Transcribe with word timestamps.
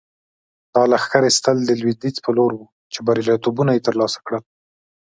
دا 0.73 0.83
لښکر 0.91 1.23
ایستل 1.27 1.57
د 1.65 1.71
لویدیځ 1.81 2.15
په 2.25 2.31
لور 2.37 2.51
وو 2.55 2.67
چې 2.93 2.99
بریالیتوبونه 3.07 3.71
یې 3.73 3.85
ترلاسه 3.87 4.19
کړل. 4.25 4.43